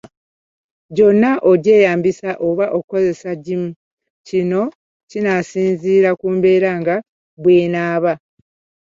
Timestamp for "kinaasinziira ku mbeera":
5.09-6.69